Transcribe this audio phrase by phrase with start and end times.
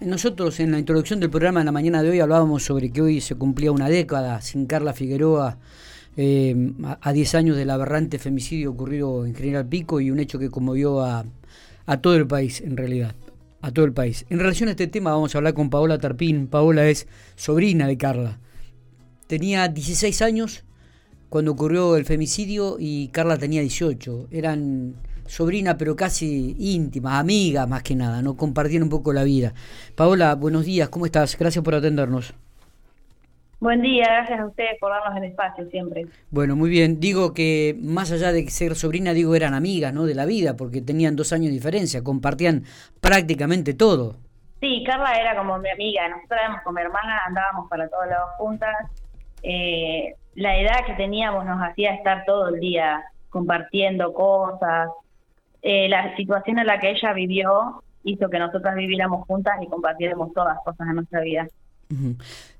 [0.00, 3.20] nosotros en la introducción del programa en la mañana de hoy hablábamos sobre que hoy
[3.20, 5.58] se cumplía una década sin Carla Figueroa
[6.16, 10.50] eh, a 10 años del aberrante femicidio ocurrido en General Pico y un hecho que
[10.50, 11.24] conmovió a,
[11.86, 13.14] a todo el país en realidad,
[13.60, 14.24] a todo el país.
[14.30, 16.46] En relación a este tema vamos a hablar con Paola Tarpín.
[16.46, 18.38] Paola es sobrina de Carla.
[19.26, 20.64] Tenía 16 años
[21.28, 24.28] cuando ocurrió el femicidio y Carla tenía 18.
[24.30, 24.94] Eran
[25.28, 28.36] sobrina, pero casi íntima, amiga más que nada, ¿no?
[28.36, 29.52] Compartir un poco la vida.
[29.94, 31.38] Paola, buenos días, ¿cómo estás?
[31.38, 32.34] Gracias por atendernos.
[33.60, 36.06] Buen día, gracias a ustedes por darnos el espacio siempre.
[36.30, 37.00] Bueno, muy bien.
[37.00, 40.06] Digo que más allá de ser sobrina, digo, eran amigas, ¿no?
[40.06, 42.62] De la vida, porque tenían dos años de diferencia, compartían
[43.00, 44.14] prácticamente todo.
[44.60, 48.30] Sí, Carla era como mi amiga, nosotros éramos con mi hermana, andábamos para todos lados
[48.38, 48.74] juntas.
[49.42, 54.88] Eh, la edad que teníamos nos hacía estar todo el día compartiendo cosas,
[55.62, 60.32] eh, la situación en la que ella vivió hizo que nosotras viviéramos juntas y compartiéramos
[60.32, 61.46] todas las cosas en nuestra vida.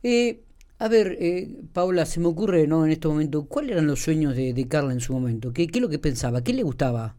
[0.03, 0.41] eh,
[0.81, 4.37] a ver, eh, Paula, se me ocurre no en este momento, ¿cuáles eran los sueños
[4.37, 5.53] de, Carla en su momento?
[5.53, 6.43] ¿Qué, ¿Qué, es lo que pensaba?
[6.43, 7.15] ¿Qué le gustaba?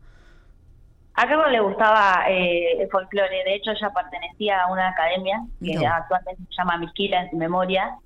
[1.16, 5.76] A Carla le gustaba eh, el folclore, de hecho ella pertenecía a una academia que
[5.86, 7.98] actualmente se llama Misquila en su memoria,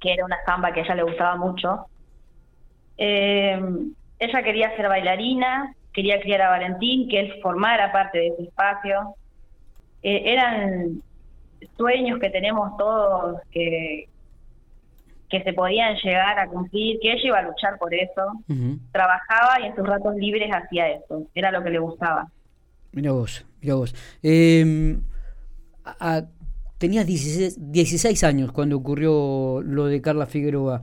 [0.00, 1.86] que era una samba que a ella le gustaba mucho.
[2.98, 3.56] Eh,
[4.18, 9.14] ella quería ser bailarina, quería criar a Valentín, que él formara parte de ese espacio.
[10.02, 11.02] Eh, eran
[11.76, 14.08] sueños que tenemos todos que,
[15.28, 18.22] que se podían llegar a cumplir, que ella iba a luchar por eso.
[18.92, 22.28] Trabajaba y en sus ratos libres hacía eso, era lo que le gustaba.
[22.92, 23.94] Mira vos, mira vos.
[24.22, 24.96] Eh,
[26.78, 30.82] tenías 16, 16 años cuando ocurrió lo de Carla Figueroa.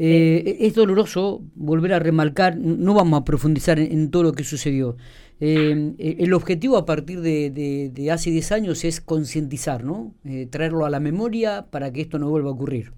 [0.00, 4.96] Eh, es doloroso volver a remarcar, no vamos a profundizar en, todo lo que sucedió.
[5.40, 10.12] Eh, eh, el objetivo a partir de, hace 10 años es concientizar, ¿no?
[10.50, 12.92] traerlo a la memoria para que esto no vuelva a ocurrir.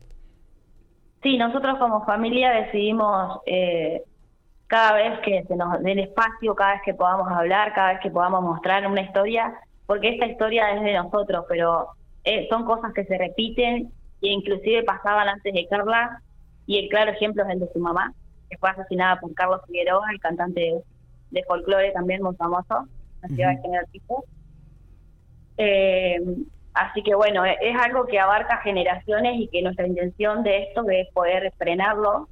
[1.23, 3.41] Sí, nosotros como familia decidimos
[4.67, 8.01] cada vez que se nos dé el espacio, cada vez que podamos hablar, cada vez
[8.03, 9.55] que podamos mostrar una historia,
[9.87, 11.89] porque esta historia es de nosotros, pero
[12.51, 13.91] son cosas que se repiten
[14.23, 16.23] e inclusive pasaban antes de Carla
[16.67, 18.15] y el claro ejemplo es el de su mamá,
[18.49, 20.83] que fue asesinada por Carlos Figueroa, el cantante
[21.31, 22.89] de folclore también muy famoso,
[23.29, 24.25] General Pico.
[25.57, 26.19] Eh,
[26.75, 30.89] así que bueno, e-, es algo que abarca generaciones y que nuestra intención de esto
[30.89, 32.29] es poder frenarlo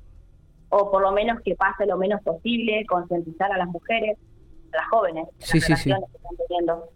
[0.70, 4.18] o por lo menos que pase lo menos posible, concientizar a las mujeres,
[4.72, 6.90] a las jóvenes, las generaciones que están teniendo.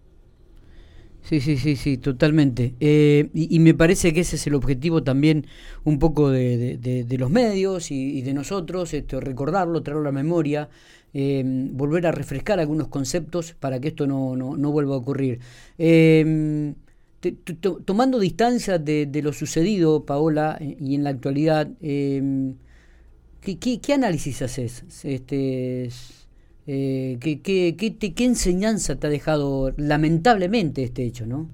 [1.23, 2.75] Sí, sí, sí, sí, totalmente.
[2.81, 5.47] Eh, y, me parece que ese es el objetivo también
[5.85, 10.69] un poco de, de, los medios y, de nosotros, esto, recordarlo, traerlo a la memoria,
[11.15, 15.39] eh, volver a refrescar algunos conceptos para que esto no, no, no vuelva a ocurrir.
[15.79, 16.75] Eh,
[17.85, 22.57] tomando distancia de, lo sucedido, Paola, y en la actualidad, ¿qué,
[23.61, 24.85] qué, qué, análisis haces?
[25.05, 25.89] Este,
[26.67, 31.49] eh, ¿qué, qué, qué, enseñanza te ha dejado lamentablemente este hecho, no?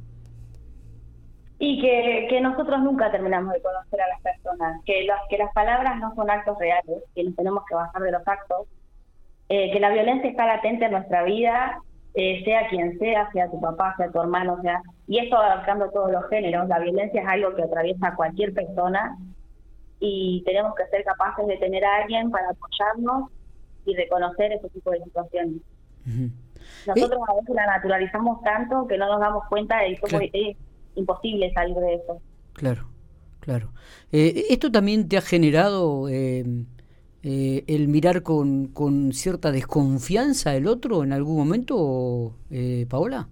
[1.59, 5.53] Y que, que nosotros nunca terminamos de conocer a las personas, que las, que las
[5.55, 8.69] palabras no son actos reales, que nos tenemos que basar de los actos,
[9.49, 11.81] eh, que la violencia está latente en nuestra vida,
[12.15, 16.13] eh, sea quien sea, sea tu papá, sea tu hermano, sea, y esto abarcando todos
[16.13, 19.17] los géneros, la violencia es algo que atraviesa a cualquier persona
[20.01, 23.31] y tenemos que ser capaces de tener a alguien para apoyarnos
[23.89, 25.63] y reconocer ese tipo de situaciones.
[26.87, 30.57] Nosotros a veces la naturalizamos tanto que no nos damos cuenta de cómo es
[30.95, 32.21] imposible salir de eso.
[32.53, 32.89] Claro,
[33.41, 33.73] claro.
[34.13, 36.45] Eh, ¿Esto también te ha generado eh,
[37.23, 42.35] eh, el mirar con, con cierta desconfianza el otro en algún momento,
[42.89, 43.29] Paola?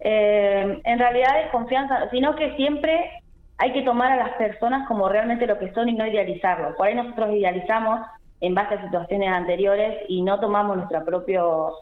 [0.00, 3.10] en realidad desconfianza, sino que siempre
[3.58, 6.76] hay que tomar a las personas como realmente lo que son y no idealizarlo.
[6.76, 8.00] Por ahí nosotros idealizamos
[8.40, 11.74] en base a situaciones anteriores y no tomamos nuestra propio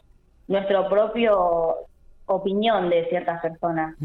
[0.49, 1.77] nuestro propio
[2.27, 3.97] opinión de ciertas personas.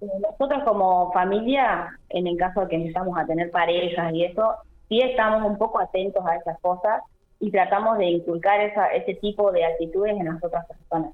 [0.00, 4.54] Nosotros como familia, en el caso de que empezamos a tener parejas y eso,
[4.88, 7.02] sí estamos un poco atentos a esas cosas
[7.40, 11.12] y tratamos de inculcar esa, ese tipo de actitudes en las otras personas.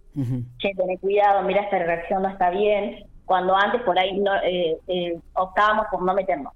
[0.59, 4.79] Che, tener cuidado, mira, esta reacción no está bien, cuando antes por ahí no, eh,
[4.89, 6.53] eh, optábamos por no meternos.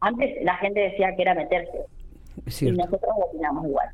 [0.00, 1.86] Antes la gente decía que era meterse,
[2.46, 3.88] y nosotros opinamos igual.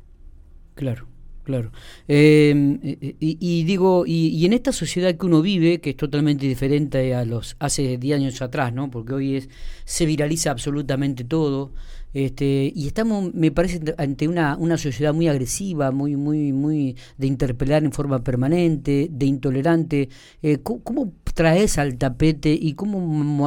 [0.75, 1.07] Claro,
[1.45, 1.71] Claro.
[2.07, 7.23] Em, y, digo, y, en esta sociedad que uno vive, que es totalmente diferente a
[7.23, 8.89] los hace 10 años atrás, ¿no?
[8.89, 9.49] Porque hoy es
[9.85, 11.71] se viraliza absolutamente todo.
[12.15, 17.27] Este, y estamos, me parece, ante una, una sociedad muy agresiva, muy, muy, muy de
[17.27, 20.09] interpelar en forma permanente, de intolerante.
[20.41, 22.99] Eh, ¿cómo, traes al tapete y cómo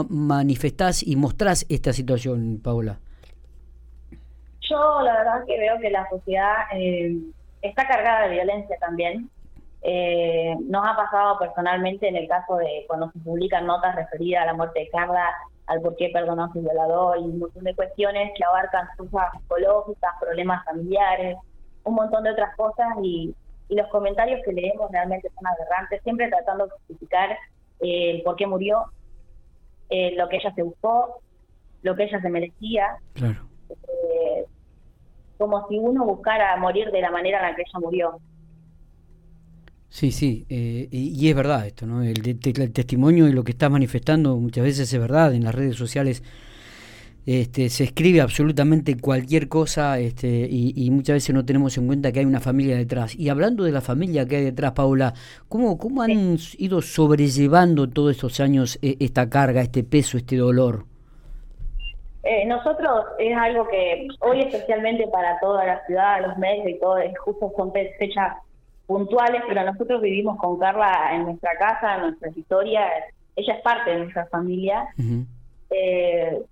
[0.09, 3.01] manifestás y mostrás esta situación, Paola?
[4.69, 7.17] Yo la verdad que veo que la sociedad eh,
[7.63, 9.31] está cargada de violencia también.
[9.83, 14.47] Eh, nos ha pasado personalmente en el caso de cuando se publican notas referidas a
[14.47, 15.25] la muerte de Carla,
[15.67, 19.33] al por qué perdonó a su violador y un montón de cuestiones que abarcan cosas
[19.33, 21.37] psicológicas, problemas familiares,
[21.85, 23.35] un montón de otras cosas y,
[23.71, 27.33] los comentarios que leemos realmente son aberrantes, siempre tratando de justificar
[27.81, 28.87] eh, el por qué murió,
[29.91, 31.21] eh, lo que ella se buscó,
[31.83, 32.97] lo que ella se merecía.
[33.17, 33.37] Eh,
[35.39, 38.21] como si uno buscara morir de la manera en la que ella murió.
[39.91, 42.03] Sí, sí, eh, y, es verdad esto, ¿no?
[42.03, 42.21] El,
[42.73, 45.33] testimonio y lo que estás manifestando muchas veces es verdad.
[45.33, 46.23] En las redes sociales
[47.25, 52.21] este, se escribe absolutamente cualquier cosa este, y, muchas veces no tenemos en cuenta que
[52.21, 53.15] hay una familia detrás.
[53.15, 55.15] Y hablando de la familia que hay detrás, Paula,
[55.49, 60.88] ¿cómo, cómo han ido sobrellevando todos estos años eh, esta carga, este peso, este dolor?
[62.31, 66.99] Eh, nosotros es algo que hoy especialmente para toda la ciudad, los medios y todo,
[66.99, 68.37] es justo son fechas
[68.87, 72.87] puntuales, pero nosotros vivimos con Carla en nuestra casa, en nuestras historias,
[73.35, 74.89] ella es parte de nuestra familia.
[75.71, 76.43] Eh,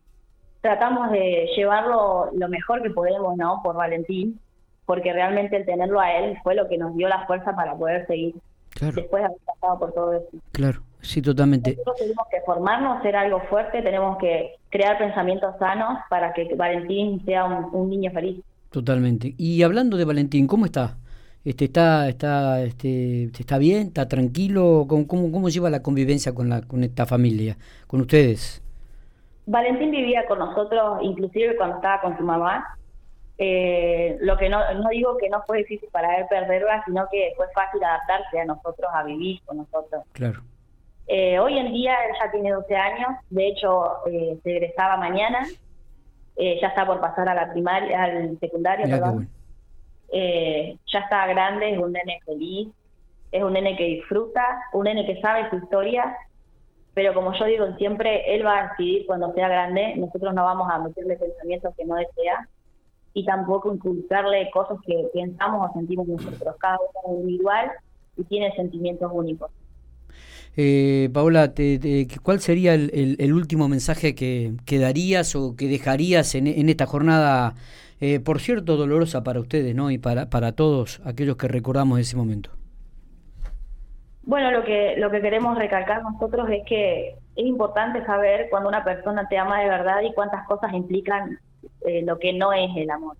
[0.62, 3.61] tratamos de llevarlo lo mejor que podemos, ¿no?
[3.62, 4.40] Por Valentín,
[4.87, 8.06] porque realmente el tenerlo a él fue lo que nos dio la fuerza para poder
[8.06, 8.34] seguir
[8.81, 10.28] después de haber pasado por todo eso.
[10.52, 11.71] Claro, sí, totalmente.
[11.71, 17.25] Nosotros tenemos que formarnos, ser algo fuerte, tenemos que crear pensamientos sanos para que Valentín
[17.25, 18.41] sea un, un niño feliz.
[18.71, 19.35] Totalmente.
[19.39, 20.97] Y hablando de Valentín, ¿cómo está?
[21.47, 26.63] Este, está, está, este, está bien, está tranquilo, ¿Cómo, cómo, lleva la convivencia con, la,
[26.63, 27.57] con esta familia,
[27.87, 28.61] con ustedes?
[29.47, 32.77] Valentín vivía con nosotros, inclusive cuando estaba con su mamá.
[33.39, 37.33] Eh, lo que no, no digo que no fue difícil para él perderla, sino que
[37.37, 40.03] fue fácil adaptarse a nosotros, a vivir con nosotros.
[40.15, 40.43] Claro.
[41.08, 45.47] Eh, hoy en día él ya tiene 12 años, de hecho eh, se egresaba mañana,
[46.37, 49.29] ya está por pasar a la primaria, al secundario, perdón.
[50.12, 52.69] Eh, ya está grande, es un nene feliz,
[53.32, 54.43] es un nene que disfruta,
[54.73, 56.17] un nene que sabe su historia,
[56.94, 60.69] pero como yo digo siempre, él va a decidir cuando sea grande, nosotros no vamos
[60.70, 62.49] a meterle pensamientos que no desea
[63.14, 67.73] y tampoco inculcarle cosas que pensamos o sentimos nosotros, cada uno es individual
[68.17, 69.50] y tiene sentimientos únicos.
[70.56, 71.53] Eh, Paola,
[72.23, 77.55] ¿cuál sería el, último mensaje que, darías o que dejarías en, en esta jornada
[78.00, 79.91] eh, por cierto, dolorosa para ustedes, ¿no?
[79.91, 82.50] Y para, para todos aquellos que recordamos ese momento.
[84.23, 88.85] Bueno, lo que, lo que queremos recalcar nosotros es que es importante saber cuando una
[88.85, 91.38] persona te ama de verdad y cuántas cosas implican
[91.87, 93.17] eh, lo que no es el amor.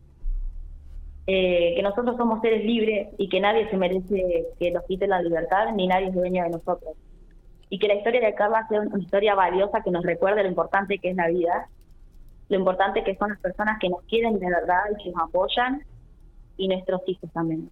[1.29, 5.23] Eh, que nosotros somos seres libres y que nadie se merece que nos quite la
[5.23, 6.95] libertad ni nadie es dueño de nosotros.
[7.69, 10.99] Y que la historia de Carla sea una historia valiosa que nos recuerde lo importante
[10.99, 11.69] que es la vida
[12.49, 15.83] lo importante que son las personas que nos quieren de verdad y que nos apoyan
[16.57, 17.71] y nuestros hijos también.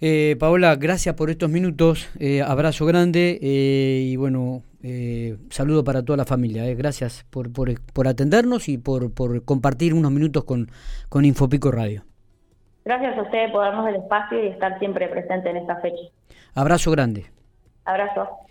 [0.00, 6.04] Eh, Paola, gracias por estos minutos, eh, abrazo grande eh, y bueno, eh, saludo para
[6.04, 6.62] toda la familia.
[6.74, 10.68] Gracias por, por, por, atendernos y por, por compartir unos minutos con,
[11.08, 12.02] con Infopico Radio.
[12.84, 16.02] Gracias a ustedes por darnos el espacio y estar siempre presente en esta fecha.
[16.54, 17.35] Abrazo grande.
[17.86, 18.46] Abrazo.